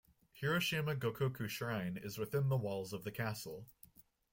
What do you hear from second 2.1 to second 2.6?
within the